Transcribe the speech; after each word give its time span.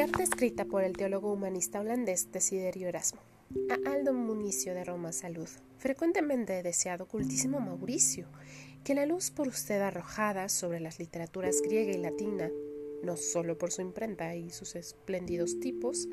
Carta 0.00 0.22
escrita 0.22 0.64
por 0.64 0.82
el 0.82 0.96
teólogo 0.96 1.30
humanista 1.30 1.78
holandés 1.78 2.32
Desiderio 2.32 2.88
Erasmo. 2.88 3.20
A 3.68 3.90
Aldo 3.90 4.14
Municio 4.14 4.72
de 4.72 4.82
Roma 4.82 5.12
Salud. 5.12 5.46
Frecuentemente 5.76 6.62
deseado 6.62 7.06
cultísimo 7.06 7.60
Mauricio, 7.60 8.26
que 8.82 8.94
la 8.94 9.04
luz 9.04 9.30
por 9.30 9.46
usted 9.46 9.78
arrojada 9.82 10.48
sobre 10.48 10.80
las 10.80 10.98
literaturas 11.00 11.60
griega 11.60 11.92
y 11.92 11.98
latina, 11.98 12.50
no 13.04 13.18
solo 13.18 13.58
por 13.58 13.72
su 13.72 13.82
imprenta 13.82 14.34
y 14.36 14.48
sus 14.48 14.74
espléndidos 14.74 15.60
tipos, 15.60 16.08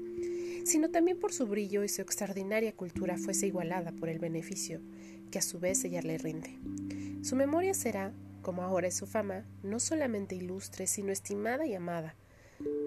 sino 0.65 0.91
también 0.91 1.17
por 1.17 1.31
su 1.31 1.47
brillo 1.47 1.85
y 1.85 1.87
su 1.87 2.01
extraordinaria 2.01 2.75
cultura 2.75 3.17
fuese 3.17 3.47
igualada 3.47 3.93
por 3.93 4.09
el 4.09 4.19
beneficio 4.19 4.81
que 5.31 5.39
a 5.39 5.41
su 5.41 5.61
vez 5.61 5.85
ella 5.85 6.01
le 6.01 6.17
rinde. 6.17 6.59
Su 7.23 7.37
memoria 7.37 7.73
será, 7.73 8.11
como 8.41 8.63
ahora 8.63 8.89
es 8.89 8.95
su 8.95 9.07
fama, 9.07 9.45
no 9.63 9.79
solamente 9.79 10.35
ilustre, 10.35 10.87
sino 10.87 11.13
estimada 11.13 11.65
y 11.65 11.73
amada, 11.73 12.15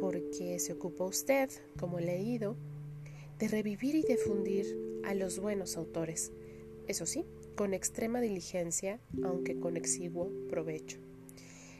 porque 0.01 0.59
se 0.59 0.73
ocupa 0.73 1.05
usted, 1.05 1.51
como 1.78 1.98
he 1.98 2.05
leído, 2.05 2.56
de 3.38 3.48
revivir 3.48 3.95
y 3.95 4.02
difundir 4.02 4.66
a 5.05 5.15
los 5.15 5.38
buenos 5.38 5.77
autores, 5.77 6.33
eso 6.87 7.06
sí, 7.06 7.24
con 7.56 7.75
extrema 7.75 8.20
diligencia, 8.20 9.01
aunque 9.23 9.59
con 9.59 9.77
exiguo 9.77 10.30
provecho. 10.48 10.98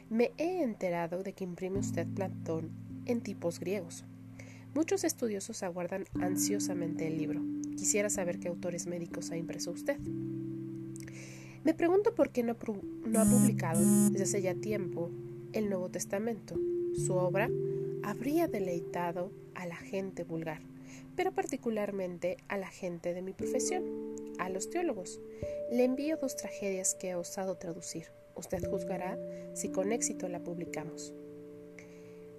Me 0.09 0.31
he 0.37 0.61
enterado 0.61 1.23
de 1.23 1.33
que 1.33 1.43
imprime 1.43 1.79
usted 1.79 2.07
Platón 2.07 2.71
en 3.05 3.21
tipos 3.21 3.59
griegos. 3.59 4.05
Muchos 4.73 5.03
estudiosos 5.03 5.63
aguardan 5.63 6.05
ansiosamente 6.19 7.07
el 7.07 7.17
libro. 7.17 7.41
Quisiera 7.77 8.09
saber 8.09 8.39
qué 8.39 8.47
autores 8.47 8.87
médicos 8.87 9.31
ha 9.31 9.37
impreso 9.37 9.71
usted. 9.71 9.97
Me 11.63 11.73
pregunto 11.73 12.15
por 12.15 12.31
qué 12.31 12.43
no, 12.43 12.55
no 13.05 13.19
ha 13.19 13.25
publicado 13.25 13.81
desde 14.09 14.23
hace 14.23 14.41
ya 14.41 14.55
tiempo 14.55 15.11
el 15.53 15.69
Nuevo 15.69 15.89
Testamento. 15.89 16.55
Su 16.93 17.13
obra 17.13 17.49
habría 18.03 18.47
deleitado 18.47 19.31
a 19.55 19.65
la 19.65 19.75
gente 19.75 20.23
vulgar, 20.23 20.61
pero 21.15 21.31
particularmente 21.31 22.37
a 22.47 22.57
la 22.57 22.67
gente 22.67 23.13
de 23.13 23.21
mi 23.21 23.33
profesión, 23.33 23.83
a 24.39 24.49
los 24.49 24.69
teólogos. 24.69 25.19
Le 25.71 25.83
envío 25.83 26.17
dos 26.17 26.35
tragedias 26.35 26.95
que 26.95 27.09
he 27.09 27.15
osado 27.15 27.57
traducir. 27.57 28.07
Usted 28.35 28.69
juzgará 28.69 29.17
si 29.53 29.69
con 29.69 29.91
éxito 29.91 30.27
la 30.27 30.43
publicamos. 30.43 31.13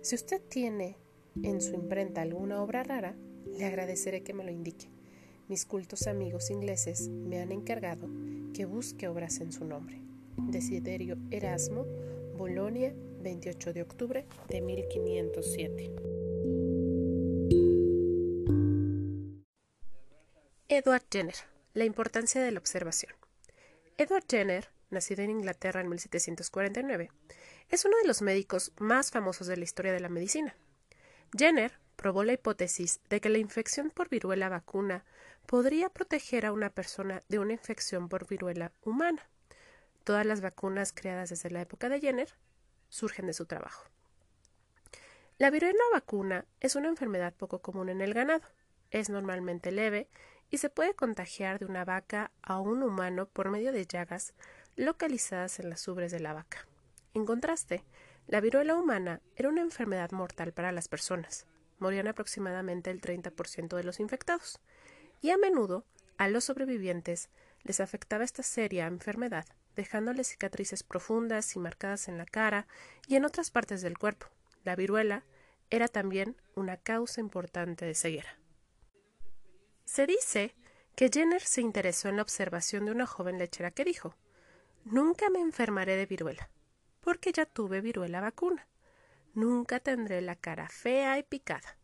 Si 0.00 0.14
usted 0.14 0.40
tiene 0.40 0.96
en 1.42 1.60
su 1.60 1.74
imprenta 1.74 2.22
alguna 2.22 2.62
obra 2.62 2.82
rara, 2.82 3.14
le 3.56 3.64
agradeceré 3.64 4.22
que 4.22 4.34
me 4.34 4.44
lo 4.44 4.50
indique. 4.50 4.88
Mis 5.48 5.64
cultos 5.66 6.06
amigos 6.06 6.50
ingleses 6.50 7.08
me 7.08 7.40
han 7.40 7.52
encargado 7.52 8.08
que 8.54 8.64
busque 8.64 9.08
obras 9.08 9.40
en 9.40 9.52
su 9.52 9.64
nombre. 9.64 10.00
Desiderio 10.36 11.16
Erasmo, 11.30 11.84
Bolonia, 12.42 12.92
28 13.20 13.72
de 13.72 13.82
octubre 13.82 14.26
de 14.48 14.60
1507. 14.60 15.94
Edward 20.66 21.04
Jenner. 21.08 21.36
La 21.74 21.84
importancia 21.84 22.42
de 22.42 22.50
la 22.50 22.58
observación. 22.58 23.12
Edward 23.96 24.24
Jenner, 24.28 24.70
nacido 24.90 25.22
en 25.22 25.30
Inglaterra 25.30 25.82
en 25.82 25.88
1749, 25.88 27.12
es 27.68 27.84
uno 27.84 27.96
de 27.98 28.08
los 28.08 28.22
médicos 28.22 28.72
más 28.76 29.12
famosos 29.12 29.46
de 29.46 29.56
la 29.56 29.62
historia 29.62 29.92
de 29.92 30.00
la 30.00 30.08
medicina. 30.08 30.56
Jenner 31.38 31.78
probó 31.94 32.24
la 32.24 32.32
hipótesis 32.32 32.98
de 33.08 33.20
que 33.20 33.28
la 33.28 33.38
infección 33.38 33.90
por 33.90 34.08
viruela 34.08 34.48
vacuna 34.48 35.04
podría 35.46 35.90
proteger 35.90 36.46
a 36.46 36.52
una 36.52 36.70
persona 36.70 37.22
de 37.28 37.38
una 37.38 37.52
infección 37.52 38.08
por 38.08 38.26
viruela 38.26 38.72
humana. 38.82 39.28
Todas 40.04 40.26
las 40.26 40.40
vacunas 40.40 40.92
creadas 40.92 41.30
desde 41.30 41.50
la 41.50 41.60
época 41.60 41.88
de 41.88 42.00
Jenner 42.00 42.28
surgen 42.88 43.26
de 43.26 43.32
su 43.32 43.46
trabajo. 43.46 43.86
La 45.38 45.50
viruela 45.50 45.78
vacuna 45.92 46.44
es 46.60 46.76
una 46.76 46.88
enfermedad 46.88 47.34
poco 47.34 47.60
común 47.60 47.88
en 47.88 48.00
el 48.00 48.12
ganado. 48.12 48.42
Es 48.90 49.10
normalmente 49.10 49.70
leve 49.70 50.08
y 50.50 50.58
se 50.58 50.70
puede 50.70 50.94
contagiar 50.94 51.58
de 51.58 51.66
una 51.66 51.84
vaca 51.84 52.30
a 52.42 52.58
un 52.58 52.82
humano 52.82 53.26
por 53.26 53.48
medio 53.50 53.72
de 53.72 53.86
llagas 53.86 54.34
localizadas 54.76 55.60
en 55.60 55.70
las 55.70 55.86
ubres 55.86 56.10
de 56.10 56.20
la 56.20 56.32
vaca. 56.32 56.66
En 57.14 57.24
contraste, 57.24 57.84
la 58.26 58.40
viruela 58.40 58.74
humana 58.74 59.20
era 59.36 59.48
una 59.48 59.62
enfermedad 59.62 60.10
mortal 60.10 60.52
para 60.52 60.72
las 60.72 60.88
personas. 60.88 61.46
Morían 61.78 62.08
aproximadamente 62.08 62.90
el 62.90 63.00
30% 63.00 63.76
de 63.76 63.84
los 63.84 64.00
infectados. 64.00 64.60
Y 65.20 65.30
a 65.30 65.38
menudo, 65.38 65.84
a 66.18 66.28
los 66.28 66.44
sobrevivientes 66.44 67.30
les 67.62 67.80
afectaba 67.80 68.24
esta 68.24 68.42
seria 68.42 68.86
enfermedad 68.86 69.46
dejándoles 69.76 70.28
cicatrices 70.28 70.82
profundas 70.82 71.56
y 71.56 71.58
marcadas 71.58 72.08
en 72.08 72.18
la 72.18 72.26
cara 72.26 72.66
y 73.06 73.16
en 73.16 73.24
otras 73.24 73.50
partes 73.50 73.82
del 73.82 73.98
cuerpo. 73.98 74.26
La 74.64 74.76
viruela 74.76 75.24
era 75.70 75.88
también 75.88 76.36
una 76.54 76.76
causa 76.76 77.20
importante 77.20 77.84
de 77.84 77.94
ceguera. 77.94 78.38
Se 79.84 80.06
dice 80.06 80.54
que 80.94 81.08
Jenner 81.08 81.42
se 81.42 81.60
interesó 81.60 82.08
en 82.08 82.16
la 82.16 82.22
observación 82.22 82.84
de 82.84 82.92
una 82.92 83.06
joven 83.06 83.38
lechera 83.38 83.70
que 83.70 83.84
dijo 83.84 84.14
Nunca 84.84 85.30
me 85.30 85.40
enfermaré 85.40 85.96
de 85.96 86.06
viruela, 86.06 86.50
porque 87.00 87.32
ya 87.32 87.46
tuve 87.46 87.80
viruela 87.80 88.20
vacuna. 88.20 88.68
Nunca 89.34 89.80
tendré 89.80 90.20
la 90.20 90.36
cara 90.36 90.68
fea 90.68 91.18
y 91.18 91.22
picada. 91.22 91.78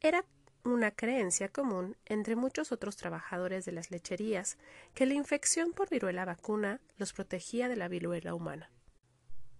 Era 0.00 0.24
una 0.64 0.90
creencia 0.90 1.48
común 1.48 1.96
entre 2.06 2.36
muchos 2.36 2.72
otros 2.72 2.96
trabajadores 2.96 3.64
de 3.64 3.72
las 3.72 3.90
lecherías 3.90 4.58
que 4.94 5.06
la 5.06 5.14
infección 5.14 5.72
por 5.72 5.88
viruela 5.88 6.24
vacuna 6.24 6.80
los 6.96 7.12
protegía 7.12 7.68
de 7.68 7.76
la 7.76 7.88
viruela 7.88 8.34
humana. 8.34 8.70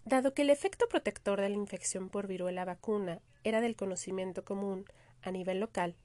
Dado 0.04 0.34
que 0.34 0.42
el 0.42 0.50
efecto 0.50 0.88
protector 0.88 1.40
de 1.40 1.48
la 1.48 1.56
infección 1.56 2.08
por 2.08 2.26
viruela 2.26 2.64
vacuna 2.64 3.20
era 3.44 3.60
del 3.60 3.76
conocimiento 3.76 4.44
común 4.44 4.84
a 5.22 5.30
nivel 5.30 5.60
local, 5.60 5.96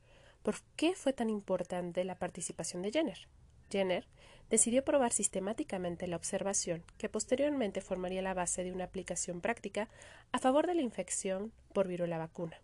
¿por 0.43 0.55
qué 0.75 0.95
fue 0.95 1.13
tan 1.13 1.29
importante 1.29 2.03
la 2.03 2.15
participación 2.15 2.81
de 2.81 2.91
Jenner? 2.91 3.27
Jenner 3.69 4.07
decidió 4.49 4.83
probar 4.85 5.11
sistemáticamente 5.11 6.07
la 6.07 6.17
observación 6.17 6.83
que 6.97 7.09
posteriormente 7.09 7.81
formaría 7.81 8.21
la 8.21 8.33
base 8.33 8.63
de 8.63 8.71
una 8.71 8.85
aplicación 8.85 9.41
práctica 9.41 9.89
a 10.31 10.39
favor 10.39 10.67
de 10.67 10.75
la 10.75 10.81
infección 10.81 11.51
por 11.73 11.87
viruela 11.87 12.17
vacuna. 12.17 12.61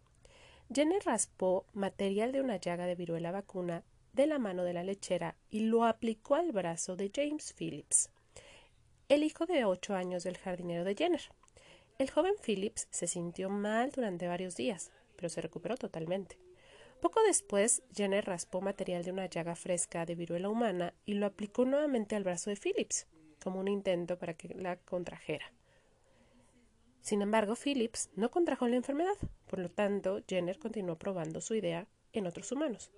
Jenner 0.73 1.03
raspó 1.03 1.65
material 1.73 2.31
de 2.31 2.39
una 2.39 2.55
llaga 2.55 2.85
de 2.85 2.95
viruela 2.95 3.31
vacuna 3.31 3.83
de 4.13 4.25
la 4.25 4.39
mano 4.39 4.63
de 4.63 4.71
la 4.71 4.83
lechera 4.85 5.35
y 5.49 5.61
lo 5.61 5.83
aplicó 5.83 6.35
al 6.35 6.53
brazo 6.53 6.95
de 6.95 7.11
James 7.13 7.53
Phillips, 7.53 8.09
el 9.09 9.23
hijo 9.23 9.45
de 9.45 9.65
ocho 9.65 9.95
años 9.95 10.23
del 10.23 10.37
jardinero 10.37 10.85
de 10.85 10.95
Jenner. 10.95 11.23
El 11.97 12.09
joven 12.09 12.35
Phillips 12.41 12.87
se 12.89 13.07
sintió 13.07 13.49
mal 13.49 13.91
durante 13.91 14.29
varios 14.29 14.55
días, 14.55 14.91
pero 15.17 15.27
se 15.27 15.41
recuperó 15.41 15.75
totalmente. 15.75 16.39
Poco 17.01 17.21
después, 17.23 17.83
Jenner 17.93 18.23
raspó 18.23 18.61
material 18.61 19.03
de 19.03 19.11
una 19.11 19.25
llaga 19.25 19.55
fresca 19.55 20.05
de 20.05 20.15
viruela 20.15 20.47
humana 20.47 20.93
y 21.05 21.15
lo 21.15 21.25
aplicó 21.25 21.65
nuevamente 21.65 22.15
al 22.15 22.23
brazo 22.23 22.49
de 22.49 22.55
Phillips, 22.55 23.07
como 23.43 23.59
un 23.59 23.67
intento 23.67 24.17
para 24.17 24.35
que 24.35 24.47
la 24.55 24.77
contrajera. 24.77 25.51
Sin 27.01 27.21
embargo, 27.21 27.55
Phillips 27.55 28.09
no 28.15 28.29
contrajo 28.29 28.67
la 28.67 28.75
enfermedad, 28.75 29.17
por 29.47 29.59
lo 29.59 29.69
tanto, 29.69 30.21
Jenner 30.27 30.59
continuó 30.59 30.97
probando 30.97 31.41
su 31.41 31.55
idea 31.55 31.87
en 32.13 32.27
otros 32.27 32.51
humanos 32.51 32.91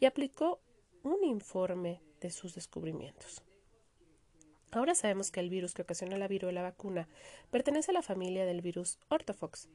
y 0.00 0.06
aplicó 0.06 0.60
un 1.02 1.24
informe 1.24 2.02
de 2.20 2.30
sus 2.30 2.54
descubrimientos. 2.54 3.42
Ahora 4.72 4.94
sabemos 4.94 5.30
que 5.30 5.40
el 5.40 5.48
virus 5.48 5.74
que 5.74 5.82
ocasiona 5.82 6.18
la 6.18 6.28
viruela 6.28 6.60
vacuna 6.60 7.08
pertenece 7.50 7.92
a 7.92 7.94
la 7.94 8.02
familia 8.02 8.44
del 8.44 8.62
virus 8.62 8.98
orthofox, 9.08 9.68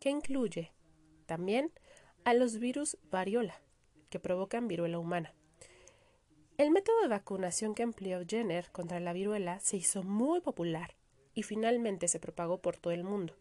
que 0.00 0.10
incluye 0.10 0.72
también 1.26 1.72
a 2.24 2.34
los 2.34 2.58
virus 2.58 2.98
variola, 3.10 3.60
que 4.10 4.18
provocan 4.18 4.66
viruela 4.66 4.98
humana. 4.98 5.32
El 6.58 6.70
método 6.70 7.00
de 7.02 7.08
vacunación 7.08 7.74
que 7.74 7.84
empleó 7.84 8.22
Jenner 8.26 8.70
contra 8.72 9.00
la 9.00 9.12
viruela 9.12 9.60
se 9.60 9.76
hizo 9.76 10.02
muy 10.02 10.40
popular 10.40 10.94
y 11.34 11.42
finalmente 11.42 12.08
se 12.08 12.20
propagó 12.20 12.58
por 12.58 12.76
todo 12.76 12.92
el 12.92 13.04
mundo. 13.04 13.34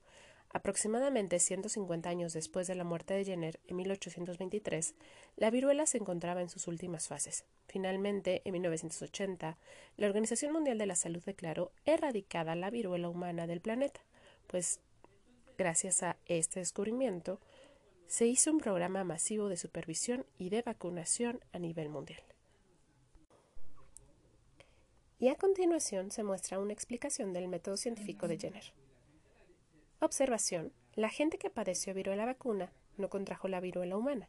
Aproximadamente 0.49 1.39
150 1.39 2.07
años 2.07 2.33
después 2.33 2.67
de 2.67 2.75
la 2.75 2.83
muerte 2.83 3.15
de 3.15 3.25
Jenner, 3.25 3.59
en 3.65 3.75
1823, 3.77 4.93
la 5.35 5.49
viruela 5.49 5.87
se 5.87 5.97
encontraba 5.97 6.41
en 6.41 6.49
sus 6.49 6.67
últimas 6.67 7.07
fases. 7.07 7.45
Finalmente, 7.67 8.43
en 8.45 8.53
1980, 8.53 9.57
la 9.97 10.07
Organización 10.07 10.53
Mundial 10.53 10.77
de 10.77 10.85
la 10.85 10.95
Salud 10.95 11.23
declaró 11.25 11.71
erradicada 11.85 12.55
la 12.55 12.69
viruela 12.69 13.09
humana 13.09 13.47
del 13.47 13.61
planeta, 13.61 14.01
pues 14.45 14.79
gracias 15.57 16.03
a 16.03 16.17
este 16.27 16.59
descubrimiento 16.59 17.39
se 18.05 18.27
hizo 18.27 18.51
un 18.51 18.59
programa 18.59 19.03
masivo 19.03 19.49
de 19.49 19.57
supervisión 19.57 20.25
y 20.37 20.49
de 20.49 20.61
vacunación 20.61 21.39
a 21.51 21.57
nivel 21.57 21.89
mundial 21.89 22.21
y 25.23 25.29
a 25.29 25.35
continuación 25.35 26.11
se 26.11 26.21
muestra 26.21 26.59
una 26.59 26.73
explicación 26.73 27.31
del 27.31 27.47
método 27.47 27.77
científico 27.77 28.27
de 28.27 28.37
Jenner. 28.37 28.73
Observación. 30.01 30.73
La 30.95 31.07
gente 31.07 31.37
que 31.37 31.49
padeció 31.49 31.93
viruela 31.93 32.25
vacuna 32.25 32.73
no 32.97 33.09
contrajo 33.09 33.47
la 33.47 33.61
viruela 33.61 33.95
humana. 33.95 34.27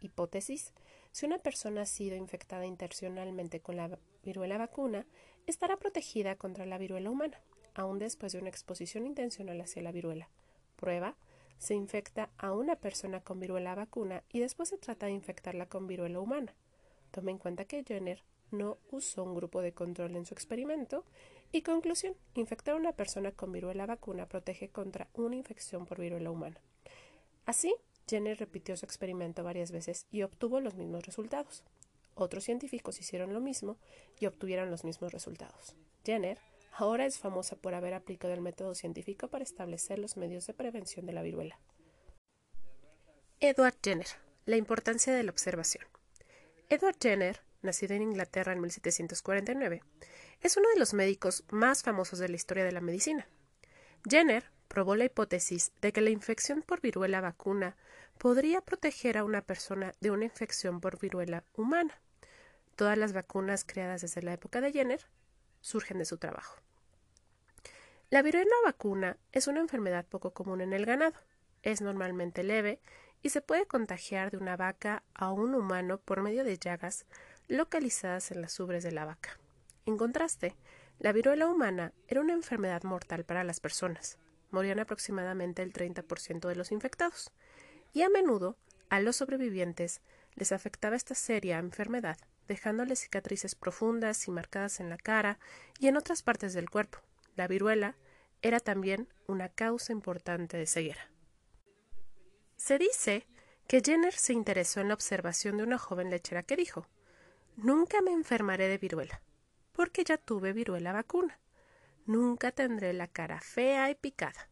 Hipótesis. 0.00 0.72
Si 1.12 1.26
una 1.26 1.38
persona 1.38 1.82
ha 1.82 1.86
sido 1.86 2.16
infectada 2.16 2.66
intencionalmente 2.66 3.60
con 3.60 3.76
la 3.76 3.96
viruela 4.24 4.58
vacuna, 4.58 5.06
estará 5.46 5.76
protegida 5.76 6.34
contra 6.34 6.66
la 6.66 6.76
viruela 6.76 7.10
humana, 7.10 7.40
aun 7.74 8.00
después 8.00 8.32
de 8.32 8.40
una 8.40 8.48
exposición 8.48 9.06
intencional 9.06 9.60
hacia 9.60 9.82
la 9.82 9.92
viruela. 9.92 10.28
Prueba. 10.74 11.14
se 11.58 11.74
infecta 11.74 12.30
a 12.36 12.50
una 12.50 12.74
persona 12.74 13.20
con 13.20 13.38
viruela 13.38 13.76
vacuna 13.76 14.24
y 14.28 14.40
después 14.40 14.70
se 14.70 14.76
trata 14.76 15.06
de 15.06 15.12
infectarla 15.12 15.66
con 15.66 15.86
viruela 15.86 16.18
humana. 16.18 16.52
Tome 17.12 17.30
en 17.30 17.38
cuenta 17.38 17.64
que 17.64 17.84
Jenner 17.84 18.24
no 18.52 18.78
usó 18.90 19.24
un 19.24 19.34
grupo 19.34 19.62
de 19.62 19.72
control 19.72 20.16
en 20.16 20.26
su 20.26 20.34
experimento. 20.34 21.04
Y 21.50 21.62
conclusión, 21.62 22.14
infectar 22.34 22.74
a 22.74 22.78
una 22.78 22.92
persona 22.92 23.32
con 23.32 23.52
viruela 23.52 23.84
vacuna 23.84 24.28
protege 24.28 24.70
contra 24.70 25.08
una 25.12 25.36
infección 25.36 25.84
por 25.84 25.98
viruela 25.98 26.30
humana. 26.30 26.60
Así, 27.44 27.74
Jenner 28.08 28.38
repitió 28.38 28.76
su 28.76 28.86
experimento 28.86 29.44
varias 29.44 29.70
veces 29.70 30.06
y 30.10 30.22
obtuvo 30.22 30.60
los 30.60 30.74
mismos 30.74 31.04
resultados. 31.04 31.62
Otros 32.14 32.44
científicos 32.44 33.00
hicieron 33.00 33.32
lo 33.32 33.40
mismo 33.40 33.76
y 34.18 34.26
obtuvieron 34.26 34.70
los 34.70 34.84
mismos 34.84 35.12
resultados. 35.12 35.74
Jenner 36.04 36.38
ahora 36.72 37.06
es 37.06 37.18
famosa 37.18 37.56
por 37.56 37.74
haber 37.74 37.94
aplicado 37.94 38.32
el 38.34 38.40
método 38.40 38.74
científico 38.74 39.28
para 39.28 39.44
establecer 39.44 39.98
los 39.98 40.16
medios 40.16 40.46
de 40.46 40.54
prevención 40.54 41.06
de 41.06 41.12
la 41.12 41.22
viruela. 41.22 41.58
Edward 43.40 43.74
Jenner. 43.82 44.06
La 44.44 44.56
importancia 44.56 45.14
de 45.14 45.22
la 45.22 45.30
observación. 45.30 45.84
Edward 46.68 46.96
Jenner 47.00 47.40
nacido 47.62 47.94
en 47.94 48.02
Inglaterra 48.02 48.52
en 48.52 48.60
1749, 48.60 49.82
es 50.40 50.56
uno 50.56 50.68
de 50.70 50.78
los 50.78 50.94
médicos 50.94 51.44
más 51.50 51.82
famosos 51.82 52.18
de 52.18 52.28
la 52.28 52.36
historia 52.36 52.64
de 52.64 52.72
la 52.72 52.80
medicina. 52.80 53.26
Jenner 54.08 54.50
probó 54.68 54.96
la 54.96 55.04
hipótesis 55.04 55.72
de 55.80 55.92
que 55.92 56.00
la 56.00 56.10
infección 56.10 56.62
por 56.62 56.80
viruela 56.80 57.20
vacuna 57.20 57.76
podría 58.18 58.60
proteger 58.60 59.18
a 59.18 59.24
una 59.24 59.42
persona 59.42 59.92
de 60.00 60.10
una 60.10 60.24
infección 60.24 60.80
por 60.80 60.98
viruela 60.98 61.44
humana. 61.54 62.00
Todas 62.76 62.96
las 62.96 63.12
vacunas 63.12 63.64
creadas 63.64 64.00
desde 64.00 64.22
la 64.22 64.32
época 64.32 64.60
de 64.60 64.72
Jenner 64.72 65.06
surgen 65.60 65.98
de 65.98 66.04
su 66.04 66.18
trabajo. 66.18 66.56
La 68.10 68.22
viruela 68.22 68.50
vacuna 68.64 69.16
es 69.32 69.46
una 69.46 69.60
enfermedad 69.60 70.04
poco 70.06 70.32
común 70.32 70.60
en 70.60 70.72
el 70.72 70.84
ganado. 70.84 71.18
Es 71.62 71.80
normalmente 71.80 72.42
leve 72.42 72.80
y 73.22 73.30
se 73.30 73.40
puede 73.40 73.66
contagiar 73.66 74.30
de 74.30 74.36
una 74.36 74.56
vaca 74.56 75.02
a 75.14 75.32
un 75.32 75.54
humano 75.54 75.98
por 75.98 76.22
medio 76.22 76.44
de 76.44 76.58
llagas 76.58 77.06
localizadas 77.48 78.30
en 78.30 78.40
las 78.40 78.58
ubres 78.60 78.82
de 78.82 78.92
la 78.92 79.04
vaca. 79.04 79.38
En 79.86 79.96
contraste, 79.96 80.56
la 80.98 81.12
viruela 81.12 81.48
humana 81.48 81.92
era 82.06 82.20
una 82.20 82.32
enfermedad 82.32 82.82
mortal 82.84 83.24
para 83.24 83.44
las 83.44 83.60
personas. 83.60 84.18
Morían 84.50 84.78
aproximadamente 84.78 85.62
el 85.62 85.72
30% 85.72 86.48
de 86.48 86.54
los 86.54 86.70
infectados. 86.70 87.32
Y 87.92 88.02
a 88.02 88.08
menudo, 88.08 88.56
a 88.88 89.00
los 89.00 89.16
sobrevivientes 89.16 90.00
les 90.34 90.52
afectaba 90.52 90.96
esta 90.96 91.14
seria 91.14 91.58
enfermedad, 91.58 92.18
dejándoles 92.48 93.00
cicatrices 93.00 93.54
profundas 93.54 94.28
y 94.28 94.30
marcadas 94.30 94.80
en 94.80 94.90
la 94.90 94.96
cara 94.96 95.38
y 95.78 95.88
en 95.88 95.96
otras 95.96 96.22
partes 96.22 96.54
del 96.54 96.70
cuerpo. 96.70 96.98
La 97.34 97.48
viruela 97.48 97.96
era 98.42 98.60
también 98.60 99.08
una 99.26 99.48
causa 99.48 99.92
importante 99.92 100.56
de 100.56 100.66
ceguera. 100.66 101.10
Se 102.56 102.78
dice 102.78 103.26
que 103.66 103.80
Jenner 103.80 104.14
se 104.14 104.32
interesó 104.32 104.80
en 104.80 104.88
la 104.88 104.94
observación 104.94 105.56
de 105.56 105.64
una 105.64 105.78
joven 105.78 106.10
lechera 106.10 106.42
que 106.42 106.56
dijo 106.56 106.86
Nunca 107.56 108.00
me 108.00 108.12
enfermaré 108.12 108.66
de 108.68 108.78
viruela, 108.78 109.20
porque 109.72 110.04
ya 110.04 110.16
tuve 110.16 110.52
viruela 110.52 110.92
vacuna. 110.92 111.38
Nunca 112.06 112.50
tendré 112.50 112.92
la 112.92 113.08
cara 113.08 113.40
fea 113.40 113.90
y 113.90 113.94
picada. 113.94 114.48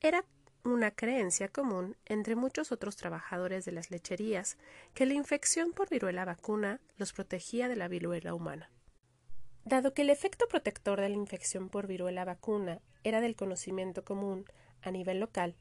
Era 0.00 0.24
una 0.64 0.90
creencia 0.90 1.48
común 1.48 1.96
entre 2.06 2.34
muchos 2.34 2.72
otros 2.72 2.96
trabajadores 2.96 3.64
de 3.64 3.72
las 3.72 3.90
lecherías 3.90 4.58
que 4.94 5.06
la 5.06 5.14
infección 5.14 5.72
por 5.72 5.88
viruela 5.88 6.24
vacuna 6.24 6.80
los 6.96 7.12
protegía 7.12 7.68
de 7.68 7.76
la 7.76 7.88
viruela 7.88 8.34
humana. 8.34 8.70
Dado 9.64 9.94
que 9.94 10.02
el 10.02 10.10
efecto 10.10 10.48
protector 10.48 11.00
de 11.00 11.08
la 11.08 11.14
infección 11.14 11.68
por 11.68 11.86
viruela 11.86 12.24
vacuna 12.24 12.80
era 13.04 13.20
del 13.20 13.36
conocimiento 13.36 14.04
común 14.04 14.44
a 14.82 14.90
nivel 14.90 15.20
local, 15.20 15.56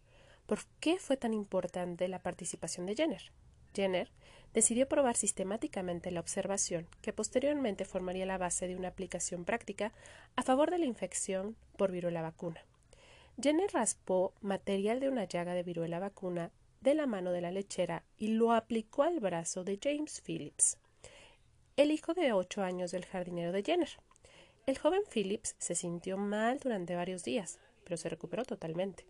¿por 0.45 0.59
qué 0.79 0.97
fue 0.97 1.17
tan 1.17 1.33
importante 1.33 2.07
la 2.07 2.23
participación 2.23 2.85
de 2.85 2.95
Jenner? 2.95 3.31
Jenner 3.73 4.11
decidió 4.57 4.87
probar 4.87 5.15
sistemáticamente 5.15 6.09
la 6.09 6.19
observación, 6.19 6.87
que 7.03 7.13
posteriormente 7.13 7.85
formaría 7.85 8.25
la 8.25 8.39
base 8.39 8.67
de 8.67 8.75
una 8.75 8.87
aplicación 8.87 9.45
práctica 9.45 9.93
a 10.35 10.41
favor 10.41 10.71
de 10.71 10.79
la 10.79 10.85
infección 10.85 11.55
por 11.77 11.91
viruela 11.91 12.23
vacuna. 12.23 12.65
Jenner 13.39 13.71
raspó 13.71 14.33
material 14.41 14.99
de 14.99 15.09
una 15.09 15.25
llaga 15.25 15.53
de 15.53 15.61
viruela 15.61 15.99
vacuna 15.99 16.49
de 16.81 16.95
la 16.95 17.05
mano 17.05 17.31
de 17.33 17.41
la 17.41 17.51
lechera 17.51 18.03
y 18.17 18.29
lo 18.29 18.51
aplicó 18.51 19.03
al 19.03 19.19
brazo 19.19 19.63
de 19.63 19.77
James 19.79 20.23
Phillips, 20.25 20.79
el 21.75 21.91
hijo 21.91 22.15
de 22.15 22.33
ocho 22.33 22.63
años 22.63 22.89
del 22.89 23.05
jardinero 23.05 23.51
de 23.51 23.61
Jenner. 23.61 23.91
El 24.65 24.79
joven 24.79 25.03
Phillips 25.07 25.55
se 25.59 25.75
sintió 25.75 26.17
mal 26.17 26.57
durante 26.57 26.95
varios 26.95 27.23
días, 27.23 27.59
pero 27.83 27.95
se 27.95 28.09
recuperó 28.09 28.43
totalmente. 28.43 29.05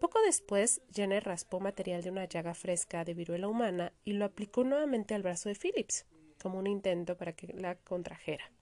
Poco 0.00 0.20
después, 0.22 0.80
Jenner 0.92 1.24
raspó 1.24 1.58
material 1.58 2.02
de 2.02 2.10
una 2.10 2.24
llaga 2.24 2.54
fresca 2.54 3.04
de 3.04 3.14
viruela 3.14 3.48
humana 3.48 3.92
y 4.04 4.12
lo 4.12 4.24
aplicó 4.24 4.62
nuevamente 4.62 5.14
al 5.14 5.22
brazo 5.22 5.48
de 5.48 5.56
Phillips, 5.56 6.06
como 6.40 6.58
un 6.58 6.68
intento 6.68 7.16
para 7.16 7.32
que 7.32 7.48
la 7.48 7.74
contrajera. 7.74 8.52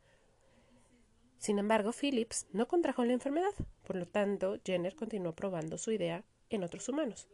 Sin 1.38 1.58
embargo, 1.58 1.92
Phillips 1.92 2.46
no 2.52 2.66
contrajo 2.66 3.04
la 3.04 3.12
enfermedad, 3.12 3.52
por 3.84 3.96
lo 3.96 4.06
tanto, 4.06 4.58
Jenner 4.64 4.96
continuó 4.96 5.34
probando 5.34 5.76
su 5.76 5.92
idea 5.92 6.24
en 6.48 6.64
otros 6.64 6.88
humanos 6.88 7.28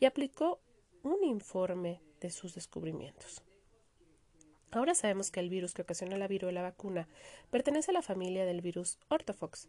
y 0.00 0.06
aplicó 0.06 0.60
un 1.02 1.22
informe 1.22 2.00
de 2.20 2.30
sus 2.30 2.54
descubrimientos. 2.54 3.42
Ahora 4.70 4.94
sabemos 4.94 5.30
que 5.30 5.40
el 5.40 5.50
virus 5.50 5.74
que 5.74 5.82
ocasiona 5.82 6.16
la 6.16 6.26
viruela 6.26 6.62
vacuna 6.62 7.06
pertenece 7.50 7.90
a 7.90 7.94
la 7.94 8.02
familia 8.02 8.44
del 8.44 8.62
virus 8.62 8.98
orthofox, 9.08 9.68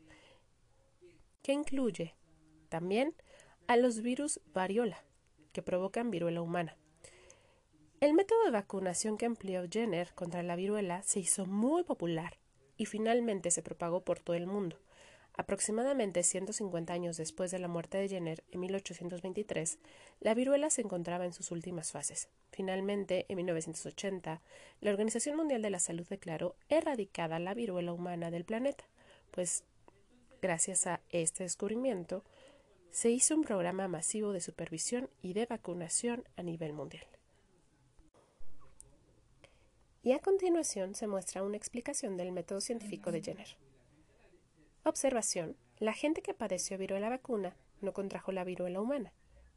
que 1.44 1.51
incluye 1.51 2.16
también 2.69 3.13
a 3.67 3.77
los 3.77 4.01
virus 4.01 4.39
variola, 4.53 5.03
que 5.53 5.62
provocan 5.62 6.12
viruela 6.12 6.41
humana. 6.41 6.77
El 8.01 8.13
método 8.13 8.44
de 8.45 8.51
vacunación 8.51 9.17
que 9.17 9.25
empleó 9.25 9.65
Jenner 9.69 10.13
contra 10.13 10.44
la 10.44 10.56
viruela 10.56 11.01
se 11.03 11.19
hizo 11.19 11.45
muy 11.45 11.83
popular 11.83 12.38
y 12.77 12.85
finalmente 12.85 13.51
se 13.51 13.63
propagó 13.63 14.01
por 14.01 14.19
todo 14.19 14.35
el 14.35 14.47
mundo. 14.47 14.77
Aproximadamente 15.38 16.23
150 16.23 16.94
años 16.94 17.17
después 17.17 17.51
de 17.51 17.59
la 17.59 17.67
muerte 17.67 17.97
de 17.97 18.07
Jenner, 18.07 18.44
en 18.51 18.62
1823, 18.62 19.79
la 20.21 20.33
viruela 20.33 20.69
se 20.69 20.81
encontraba 20.81 21.25
en 21.25 21.33
sus 21.33 21.51
últimas 21.51 21.91
fases. 21.91 22.29
Finalmente, 22.51 23.25
en 23.27 23.38
1980, 23.38 24.41
la 24.79 24.91
Organización 24.91 25.35
Mundial 25.35 25.61
de 25.61 25.71
la 25.71 25.79
Salud 25.79 26.07
declaró 26.07 26.56
erradicada 26.69 27.39
la 27.39 27.53
viruela 27.53 27.91
humana 27.91 28.31
del 28.31 28.45
planeta, 28.45 28.85
pues 29.31 29.65
gracias 30.41 30.88
a 30.88 31.01
este 31.09 31.44
descubrimiento, 31.44 32.23
se 32.95 33.09
hizo 33.09 33.36
un 33.36 33.44
programa 33.44 33.89
masivo 33.89 34.31
de 34.31 34.40
supervisión 34.40 35.09
y 35.21 35.33
de 35.33 35.45
vacunación 35.45 36.23
a 36.37 36.44
nivel 36.44 36.71
mundial. 36.71 37.06
Y 40.02 40.14
a 40.14 40.19
continuación 40.19 40.95
se 40.95 41.06
muestra 41.06 41.44
una 41.44 41.57
explicación 41.57 42.16
del 42.16 42.31
método 42.31 42.61
científico 42.61 43.11
de 43.11 43.21
Jenner. 43.21 43.57
Observación. 44.85 45.57
La 45.78 45.92
gente 45.92 46.21
que 46.21 46.33
padeció 46.33 46.78
viruela 46.78 47.09
vacuna 47.09 47.57
no 47.81 47.92
contrajo 47.92 48.31
la 48.31 48.45
viruela 48.45 48.80
humana. 48.80 49.11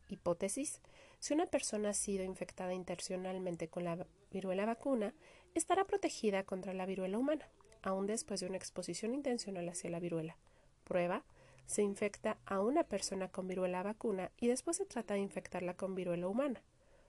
Hipótesis. 0.08 0.80
Si 1.20 1.32
una 1.32 1.46
persona 1.46 1.90
ha 1.90 1.94
sido 1.94 2.24
infectada 2.24 2.74
intencionalmente 2.74 3.68
con 3.68 3.84
la 3.84 4.04
viruela 4.32 4.66
vacuna, 4.66 5.14
estará 5.54 5.84
protegida 5.84 6.42
contra 6.42 6.74
la 6.74 6.86
viruela 6.86 7.18
humana, 7.18 7.48
aun 7.82 8.08
después 8.08 8.40
de 8.40 8.46
una 8.46 8.56
exposición 8.56 9.14
intencional 9.14 9.68
hacia 9.68 9.90
la 9.90 10.00
viruela. 10.00 10.36
Prueba 10.82 11.22
se 11.68 11.82
infecta 11.82 12.38
a 12.46 12.60
una 12.60 12.82
persona 12.82 13.28
con 13.28 13.46
viruela 13.46 13.82
vacuna 13.82 14.32
y 14.38 14.48
después 14.48 14.78
se 14.78 14.86
trata 14.86 15.14
de 15.14 15.20
infectarla 15.20 15.74
con 15.74 15.94
viruela 15.94 16.26
humana. 16.26 16.62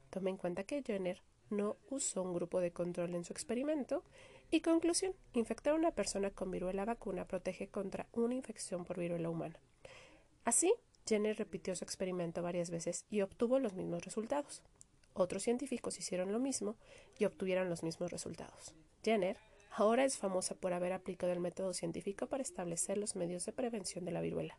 Tome 0.09 0.31
en 0.31 0.37
cuenta 0.37 0.65
que 0.65 0.83
Jenner 0.83 1.21
no 1.49 1.77
usó 1.89 2.21
un 2.23 2.33
grupo 2.33 2.59
de 2.59 2.73
control 2.73 3.15
en 3.15 3.23
su 3.23 3.31
experimento. 3.31 4.03
Y 4.51 4.59
conclusión, 4.59 5.13
infectar 5.33 5.73
a 5.73 5.77
una 5.77 5.91
persona 5.91 6.31
con 6.31 6.51
viruela 6.51 6.83
vacuna 6.83 7.25
protege 7.25 7.69
contra 7.69 8.07
una 8.11 8.35
infección 8.35 8.83
por 8.83 8.99
viruela 8.99 9.29
humana. 9.29 9.59
Así, 10.43 10.73
Jenner 11.07 11.37
repitió 11.37 11.73
su 11.75 11.85
experimento 11.85 12.43
varias 12.43 12.69
veces 12.69 13.05
y 13.09 13.21
obtuvo 13.21 13.59
los 13.59 13.73
mismos 13.73 14.03
resultados. 14.03 14.61
Otros 15.13 15.43
científicos 15.43 15.97
hicieron 15.99 16.33
lo 16.33 16.39
mismo 16.39 16.75
y 17.17 17.25
obtuvieron 17.25 17.69
los 17.69 17.81
mismos 17.81 18.11
resultados. 18.11 18.73
Jenner 19.03 19.37
Ahora 19.79 20.03
es 20.03 20.17
famosa 20.17 20.55
por 20.55 20.73
haber 20.73 20.91
aplicado 20.91 21.31
el 21.31 21.39
método 21.39 21.71
científico 21.71 22.27
para 22.27 22.43
establecer 22.43 22.97
los 22.97 23.15
medios 23.15 23.45
de 23.45 23.53
prevención 23.53 24.03
de 24.03 24.11
la 24.11 24.19
viruela. 24.19 24.57